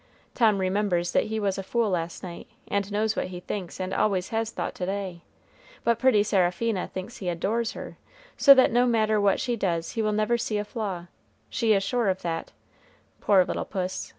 Tom 0.33 0.57
remembers 0.57 1.11
that 1.11 1.25
he 1.25 1.39
was 1.39 1.59
a 1.59 1.63
fool 1.63 1.91
last 1.91 2.23
night, 2.23 2.47
and 2.67 2.91
knows 2.91 3.15
what 3.15 3.27
he 3.27 3.39
thinks 3.39 3.79
and 3.79 3.93
always 3.93 4.29
has 4.29 4.49
thought 4.49 4.73
to 4.73 4.87
day; 4.87 5.21
but 5.83 5.99
pretty 5.99 6.23
Seraphina 6.23 6.87
thinks 6.91 7.17
he 7.17 7.29
adores 7.29 7.73
her, 7.73 7.97
so 8.35 8.55
that 8.55 8.71
no 8.71 8.87
matter 8.87 9.21
what 9.21 9.39
she 9.39 9.55
does 9.55 9.91
he 9.91 10.01
will 10.01 10.11
never 10.11 10.39
see 10.39 10.57
a 10.57 10.65
flaw, 10.65 11.05
she 11.51 11.73
is 11.73 11.83
sure 11.83 12.07
of 12.07 12.23
that, 12.23 12.51
poor 13.19 13.45
little 13.45 13.63
puss! 13.63 14.09